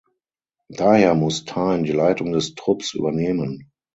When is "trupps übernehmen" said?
2.55-3.69